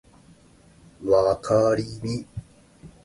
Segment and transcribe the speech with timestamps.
[1.05, 2.25] わかりみ